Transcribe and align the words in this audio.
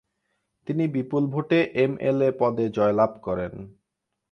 তিনি 0.67 0.83
বিপুল 0.87 1.23
ভোটে 1.25 1.59
এমএলএ 1.75 2.29
পদে 2.39 2.65
জয়লাভ 2.69 3.11
করেন। 3.21 3.53